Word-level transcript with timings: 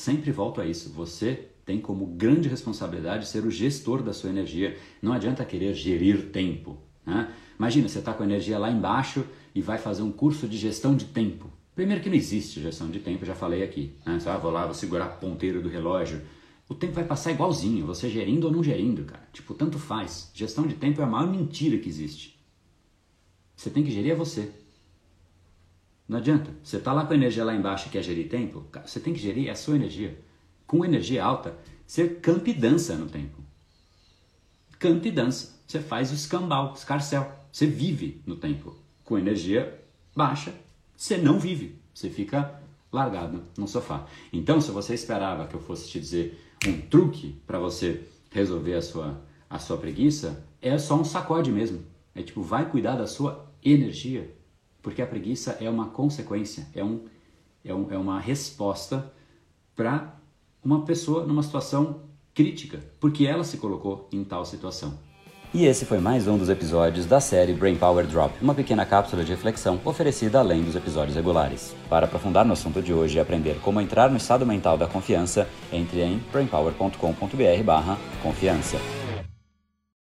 sempre 0.00 0.32
volto 0.32 0.60
a 0.60 0.66
isso. 0.66 0.90
Você 0.90 1.50
tem 1.64 1.80
como 1.80 2.06
grande 2.06 2.48
responsabilidade 2.48 3.28
ser 3.28 3.44
o 3.44 3.50
gestor 3.50 4.02
da 4.02 4.12
sua 4.12 4.30
energia. 4.30 4.76
Não 5.00 5.12
adianta 5.12 5.44
querer 5.44 5.74
gerir 5.74 6.30
tempo. 6.30 6.78
Né? 7.06 7.32
Imagina, 7.58 7.88
você 7.88 7.98
está 7.98 8.12
com 8.12 8.22
a 8.22 8.26
energia 8.26 8.58
lá 8.58 8.70
embaixo 8.70 9.24
e 9.54 9.60
vai 9.60 9.78
fazer 9.78 10.02
um 10.02 10.10
curso 10.10 10.48
de 10.48 10.56
gestão 10.56 10.96
de 10.96 11.04
tempo. 11.06 11.50
Primeiro 11.74 12.02
que 12.02 12.08
não 12.08 12.16
existe 12.16 12.60
gestão 12.60 12.90
de 12.90 12.98
tempo, 12.98 13.24
já 13.24 13.34
falei 13.34 13.62
aqui. 13.62 13.94
Né? 14.04 14.18
Você, 14.18 14.28
ah, 14.28 14.36
vou 14.36 14.50
lá, 14.50 14.64
vou 14.64 14.74
segurar 14.74 15.04
a 15.04 15.08
ponteira 15.08 15.60
do 15.60 15.68
relógio. 15.68 16.20
O 16.68 16.74
tempo 16.74 16.92
vai 16.92 17.04
passar 17.04 17.32
igualzinho, 17.32 17.86
você 17.86 18.08
gerindo 18.08 18.46
ou 18.46 18.52
não 18.52 18.62
gerindo, 18.62 19.04
cara. 19.04 19.28
Tipo, 19.32 19.54
tanto 19.54 19.78
faz. 19.78 20.30
Gestão 20.34 20.66
de 20.66 20.74
tempo 20.74 21.00
é 21.00 21.04
a 21.04 21.06
maior 21.06 21.28
mentira 21.28 21.76
que 21.78 21.88
existe. 21.88 22.38
Você 23.56 23.70
tem 23.70 23.84
que 23.84 23.90
gerir 23.90 24.12
é 24.12 24.14
você. 24.14 24.50
Não 26.10 26.18
adianta. 26.18 26.50
Você 26.60 26.78
está 26.78 26.92
lá 26.92 27.06
com 27.06 27.12
a 27.12 27.16
energia 27.16 27.44
lá 27.44 27.54
embaixo 27.54 27.86
e 27.86 27.90
quer 27.92 28.02
gerir 28.02 28.28
tempo, 28.28 28.66
você 28.84 28.98
tem 28.98 29.14
que 29.14 29.20
gerir 29.20 29.48
a 29.48 29.54
sua 29.54 29.76
energia. 29.76 30.20
Com 30.66 30.84
energia 30.84 31.24
alta, 31.24 31.56
você 31.86 32.08
canta 32.08 32.50
e 32.50 32.52
dança 32.52 32.96
no 32.96 33.06
tempo. 33.06 33.38
Canta 34.76 35.06
e 35.06 35.12
dança. 35.12 35.60
Você 35.64 35.78
faz 35.78 36.10
o 36.10 36.14
escambau, 36.14 36.74
escarcel. 36.74 37.30
Você 37.52 37.64
vive 37.64 38.20
no 38.26 38.34
tempo. 38.34 38.74
Com 39.04 39.18
energia 39.18 39.80
baixa, 40.12 40.52
você 40.96 41.16
não 41.16 41.38
vive. 41.38 41.78
Você 41.94 42.10
fica 42.10 42.60
largado 42.92 43.44
no 43.56 43.68
sofá. 43.68 44.04
Então, 44.32 44.60
se 44.60 44.72
você 44.72 44.94
esperava 44.94 45.46
que 45.46 45.54
eu 45.54 45.60
fosse 45.60 45.88
te 45.88 46.00
dizer 46.00 46.44
um 46.66 46.80
truque 46.80 47.40
para 47.46 47.60
você 47.60 48.04
resolver 48.32 48.74
a 48.74 48.82
sua, 48.82 49.22
a 49.48 49.60
sua 49.60 49.76
preguiça, 49.76 50.44
é 50.60 50.76
só 50.76 50.96
um 50.96 51.04
sacode 51.04 51.52
mesmo. 51.52 51.84
É 52.16 52.20
tipo, 52.20 52.42
vai 52.42 52.68
cuidar 52.68 52.96
da 52.96 53.06
sua 53.06 53.48
energia, 53.64 54.28
porque 54.82 55.02
a 55.02 55.06
preguiça 55.06 55.58
é 55.60 55.68
uma 55.68 55.88
consequência, 55.88 56.66
é, 56.74 56.82
um, 56.82 57.04
é, 57.64 57.74
um, 57.74 57.92
é 57.92 57.98
uma 57.98 58.20
resposta 58.20 59.12
para 59.76 60.14
uma 60.64 60.84
pessoa 60.84 61.26
numa 61.26 61.42
situação 61.42 62.02
crítica, 62.34 62.80
porque 62.98 63.26
ela 63.26 63.44
se 63.44 63.58
colocou 63.58 64.08
em 64.12 64.24
tal 64.24 64.44
situação. 64.44 64.98
E 65.52 65.66
esse 65.66 65.84
foi 65.84 65.98
mais 65.98 66.28
um 66.28 66.38
dos 66.38 66.48
episódios 66.48 67.06
da 67.06 67.18
série 67.18 67.52
Brain 67.52 67.74
Power 67.74 68.06
Drop, 68.06 68.32
uma 68.40 68.54
pequena 68.54 68.86
cápsula 68.86 69.24
de 69.24 69.32
reflexão 69.32 69.80
oferecida 69.84 70.38
além 70.38 70.62
dos 70.62 70.76
episódios 70.76 71.16
regulares. 71.16 71.74
Para 71.88 72.06
aprofundar 72.06 72.44
no 72.44 72.52
assunto 72.52 72.80
de 72.80 72.94
hoje 72.94 73.16
e 73.16 73.20
aprender 73.20 73.58
como 73.60 73.80
entrar 73.80 74.08
no 74.10 74.16
estado 74.16 74.46
mental 74.46 74.78
da 74.78 74.86
confiança, 74.86 75.48
entre 75.72 76.02
em 76.02 76.18
brainpower.com.br/confiança. 76.30 78.99